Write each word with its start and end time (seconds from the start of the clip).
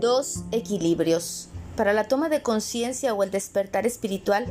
Dos 0.00 0.42
equilibrios. 0.50 1.46
Para 1.76 1.92
la 1.92 2.08
toma 2.08 2.28
de 2.28 2.42
conciencia 2.42 3.14
o 3.14 3.22
el 3.22 3.30
despertar 3.30 3.86
espiritual, 3.86 4.44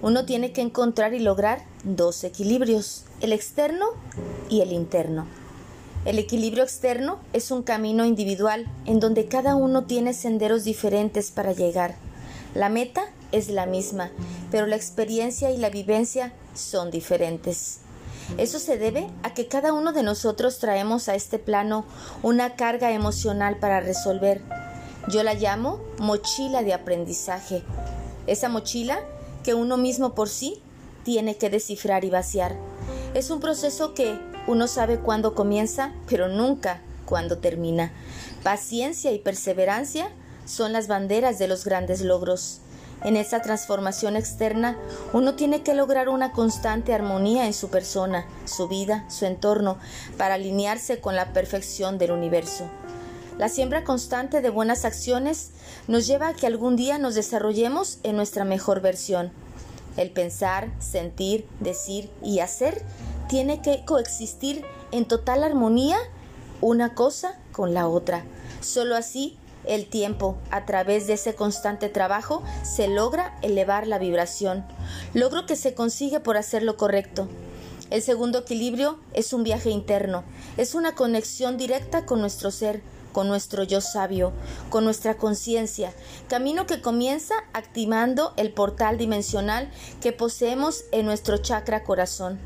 uno 0.00 0.24
tiene 0.24 0.52
que 0.52 0.62
encontrar 0.62 1.12
y 1.12 1.18
lograr 1.18 1.60
dos 1.84 2.24
equilibrios, 2.24 3.04
el 3.20 3.34
externo 3.34 3.88
y 4.48 4.62
el 4.62 4.72
interno. 4.72 5.26
El 6.06 6.18
equilibrio 6.18 6.64
externo 6.64 7.18
es 7.34 7.50
un 7.50 7.62
camino 7.62 8.06
individual 8.06 8.64
en 8.86 8.98
donde 8.98 9.26
cada 9.26 9.54
uno 9.54 9.84
tiene 9.84 10.14
senderos 10.14 10.64
diferentes 10.64 11.30
para 11.30 11.52
llegar. 11.52 11.96
La 12.54 12.70
meta 12.70 13.02
es 13.32 13.50
la 13.50 13.66
misma, 13.66 14.10
pero 14.50 14.66
la 14.66 14.76
experiencia 14.76 15.50
y 15.50 15.58
la 15.58 15.68
vivencia 15.68 16.32
son 16.54 16.90
diferentes. 16.90 17.80
Eso 18.38 18.58
se 18.58 18.78
debe 18.78 19.08
a 19.22 19.34
que 19.34 19.46
cada 19.46 19.74
uno 19.74 19.92
de 19.92 20.02
nosotros 20.02 20.58
traemos 20.58 21.10
a 21.10 21.14
este 21.14 21.38
plano 21.38 21.84
una 22.22 22.56
carga 22.56 22.92
emocional 22.92 23.58
para 23.58 23.80
resolver 23.80 24.40
yo 25.08 25.22
la 25.22 25.34
llamo 25.34 25.80
mochila 25.98 26.62
de 26.62 26.74
aprendizaje. 26.74 27.62
Esa 28.26 28.48
mochila 28.48 28.98
que 29.44 29.54
uno 29.54 29.76
mismo 29.76 30.14
por 30.14 30.28
sí 30.28 30.60
tiene 31.04 31.36
que 31.36 31.50
descifrar 31.50 32.04
y 32.04 32.10
vaciar. 32.10 32.56
Es 33.14 33.30
un 33.30 33.40
proceso 33.40 33.94
que 33.94 34.18
uno 34.46 34.66
sabe 34.66 34.98
cuándo 34.98 35.34
comienza, 35.34 35.92
pero 36.08 36.28
nunca 36.28 36.80
cuándo 37.04 37.38
termina. 37.38 37.92
Paciencia 38.42 39.12
y 39.12 39.18
perseverancia 39.18 40.08
son 40.44 40.72
las 40.72 40.88
banderas 40.88 41.38
de 41.38 41.48
los 41.48 41.64
grandes 41.64 42.00
logros. 42.00 42.60
En 43.04 43.16
esa 43.16 43.40
transformación 43.42 44.16
externa, 44.16 44.76
uno 45.12 45.34
tiene 45.34 45.62
que 45.62 45.74
lograr 45.74 46.08
una 46.08 46.32
constante 46.32 46.94
armonía 46.94 47.46
en 47.46 47.52
su 47.52 47.68
persona, 47.68 48.26
su 48.46 48.66
vida, 48.68 49.04
su 49.08 49.26
entorno, 49.26 49.78
para 50.16 50.34
alinearse 50.34 51.00
con 51.00 51.14
la 51.14 51.32
perfección 51.32 51.98
del 51.98 52.12
universo. 52.12 52.68
La 53.38 53.50
siembra 53.50 53.84
constante 53.84 54.40
de 54.40 54.48
buenas 54.48 54.86
acciones 54.86 55.50
nos 55.88 56.06
lleva 56.06 56.28
a 56.28 56.34
que 56.34 56.46
algún 56.46 56.74
día 56.74 56.96
nos 56.96 57.14
desarrollemos 57.14 57.98
en 58.02 58.16
nuestra 58.16 58.46
mejor 58.46 58.80
versión. 58.80 59.30
El 59.98 60.10
pensar, 60.10 60.70
sentir, 60.78 61.46
decir 61.60 62.10
y 62.22 62.38
hacer 62.38 62.82
tiene 63.28 63.60
que 63.60 63.84
coexistir 63.84 64.64
en 64.90 65.04
total 65.04 65.44
armonía 65.44 65.98
una 66.62 66.94
cosa 66.94 67.38
con 67.52 67.74
la 67.74 67.88
otra. 67.88 68.24
Solo 68.62 68.96
así 68.96 69.36
el 69.66 69.86
tiempo, 69.86 70.38
a 70.50 70.64
través 70.64 71.06
de 71.06 71.14
ese 71.14 71.34
constante 71.34 71.90
trabajo, 71.90 72.42
se 72.62 72.88
logra 72.88 73.36
elevar 73.42 73.86
la 73.86 73.98
vibración, 73.98 74.64
logro 75.12 75.44
que 75.44 75.56
se 75.56 75.74
consigue 75.74 76.20
por 76.20 76.38
hacer 76.38 76.62
lo 76.62 76.78
correcto. 76.78 77.28
El 77.90 78.00
segundo 78.00 78.38
equilibrio 78.38 78.98
es 79.12 79.32
un 79.32 79.44
viaje 79.44 79.70
interno, 79.70 80.24
es 80.56 80.74
una 80.74 80.94
conexión 80.94 81.56
directa 81.56 82.06
con 82.06 82.20
nuestro 82.20 82.50
ser, 82.50 82.80
con 83.16 83.28
nuestro 83.28 83.62
yo 83.62 83.80
sabio, 83.80 84.34
con 84.68 84.84
nuestra 84.84 85.16
conciencia, 85.16 85.94
camino 86.28 86.66
que 86.66 86.82
comienza 86.82 87.34
activando 87.54 88.34
el 88.36 88.52
portal 88.52 88.98
dimensional 88.98 89.70
que 90.02 90.12
poseemos 90.12 90.84
en 90.92 91.06
nuestro 91.06 91.38
chakra 91.38 91.82
corazón, 91.82 92.38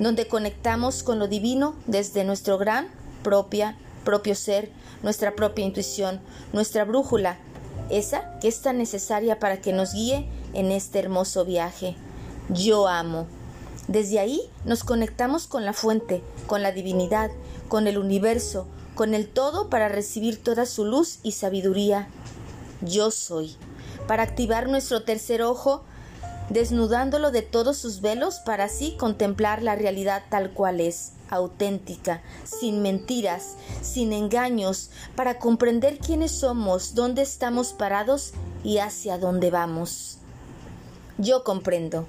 donde 0.00 0.26
conectamos 0.26 1.04
con 1.04 1.20
lo 1.20 1.28
divino 1.28 1.76
desde 1.86 2.24
nuestro 2.24 2.58
gran 2.58 2.88
propia 3.22 3.78
propio 4.02 4.34
ser, 4.34 4.72
nuestra 5.04 5.36
propia 5.36 5.64
intuición, 5.64 6.20
nuestra 6.52 6.84
brújula, 6.84 7.38
esa 7.88 8.36
que 8.40 8.48
es 8.48 8.60
tan 8.62 8.78
necesaria 8.78 9.38
para 9.38 9.60
que 9.60 9.72
nos 9.72 9.94
guíe 9.94 10.28
en 10.54 10.72
este 10.72 10.98
hermoso 10.98 11.44
viaje. 11.44 11.94
Yo 12.48 12.88
amo. 12.88 13.28
Desde 13.86 14.18
ahí 14.18 14.40
nos 14.64 14.82
conectamos 14.82 15.46
con 15.46 15.64
la 15.64 15.72
fuente, 15.72 16.20
con 16.48 16.62
la 16.62 16.72
divinidad, 16.72 17.30
con 17.68 17.86
el 17.86 17.96
universo, 17.96 18.66
con 18.96 19.14
el 19.14 19.28
todo 19.28 19.68
para 19.68 19.88
recibir 19.88 20.42
toda 20.42 20.66
su 20.66 20.84
luz 20.84 21.20
y 21.22 21.32
sabiduría. 21.32 22.08
Yo 22.80 23.12
soy, 23.12 23.54
para 24.08 24.24
activar 24.24 24.68
nuestro 24.68 25.04
tercer 25.04 25.42
ojo, 25.42 25.84
desnudándolo 26.48 27.30
de 27.30 27.42
todos 27.42 27.76
sus 27.76 28.00
velos 28.00 28.40
para 28.40 28.64
así 28.64 28.96
contemplar 28.98 29.62
la 29.62 29.76
realidad 29.76 30.24
tal 30.30 30.52
cual 30.52 30.80
es, 30.80 31.12
auténtica, 31.28 32.22
sin 32.44 32.80
mentiras, 32.80 33.56
sin 33.82 34.14
engaños, 34.14 34.90
para 35.14 35.38
comprender 35.38 35.98
quiénes 35.98 36.32
somos, 36.32 36.94
dónde 36.94 37.20
estamos 37.20 37.74
parados 37.74 38.32
y 38.64 38.78
hacia 38.78 39.18
dónde 39.18 39.50
vamos. 39.50 40.18
Yo 41.18 41.44
comprendo, 41.44 42.06